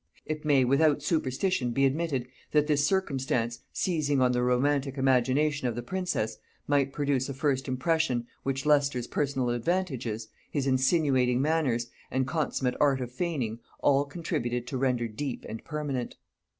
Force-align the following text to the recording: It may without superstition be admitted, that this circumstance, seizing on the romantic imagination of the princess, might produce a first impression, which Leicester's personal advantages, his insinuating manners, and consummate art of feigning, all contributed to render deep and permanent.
It 0.25 0.43
may 0.43 0.65
without 0.65 1.03
superstition 1.03 1.73
be 1.73 1.85
admitted, 1.85 2.25
that 2.53 2.65
this 2.65 2.83
circumstance, 2.83 3.59
seizing 3.71 4.19
on 4.19 4.31
the 4.31 4.41
romantic 4.41 4.97
imagination 4.97 5.67
of 5.67 5.75
the 5.75 5.83
princess, 5.83 6.39
might 6.65 6.91
produce 6.91 7.29
a 7.29 7.35
first 7.35 7.67
impression, 7.67 8.25
which 8.41 8.65
Leicester's 8.65 9.05
personal 9.05 9.51
advantages, 9.51 10.29
his 10.49 10.65
insinuating 10.65 11.39
manners, 11.39 11.91
and 12.09 12.25
consummate 12.25 12.73
art 12.81 12.99
of 12.99 13.11
feigning, 13.11 13.59
all 13.81 14.05
contributed 14.05 14.65
to 14.65 14.77
render 14.79 15.07
deep 15.07 15.45
and 15.47 15.63
permanent. 15.63 16.15